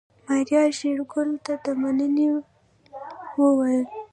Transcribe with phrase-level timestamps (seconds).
[0.27, 2.27] ماريا شېرګل ته د مننې
[3.41, 3.85] وويل.